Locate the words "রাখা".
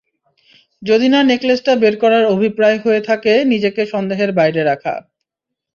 4.63-4.95